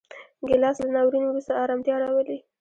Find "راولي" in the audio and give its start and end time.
2.03-2.37